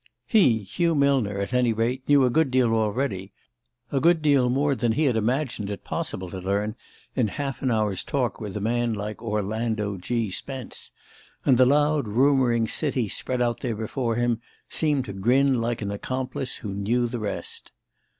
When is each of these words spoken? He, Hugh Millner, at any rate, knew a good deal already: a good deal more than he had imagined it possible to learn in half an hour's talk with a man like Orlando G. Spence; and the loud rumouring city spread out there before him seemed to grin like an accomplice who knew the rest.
He, 0.25 0.63
Hugh 0.63 0.95
Millner, 0.95 1.37
at 1.37 1.53
any 1.53 1.73
rate, 1.73 2.09
knew 2.09 2.25
a 2.25 2.31
good 2.31 2.49
deal 2.49 2.73
already: 2.73 3.31
a 3.91 3.99
good 3.99 4.23
deal 4.23 4.49
more 4.49 4.73
than 4.73 4.93
he 4.93 5.03
had 5.05 5.15
imagined 5.15 5.69
it 5.69 5.83
possible 5.83 6.27
to 6.31 6.39
learn 6.39 6.75
in 7.15 7.27
half 7.27 7.61
an 7.61 7.69
hour's 7.69 8.01
talk 8.01 8.41
with 8.41 8.57
a 8.57 8.59
man 8.61 8.95
like 8.95 9.21
Orlando 9.21 9.97
G. 9.97 10.31
Spence; 10.31 10.91
and 11.45 11.55
the 11.55 11.67
loud 11.67 12.07
rumouring 12.07 12.67
city 12.67 13.07
spread 13.07 13.43
out 13.43 13.59
there 13.59 13.75
before 13.75 14.15
him 14.15 14.41
seemed 14.67 15.05
to 15.05 15.13
grin 15.13 15.61
like 15.61 15.83
an 15.83 15.91
accomplice 15.91 16.55
who 16.57 16.73
knew 16.73 17.05
the 17.05 17.19
rest. 17.19 17.71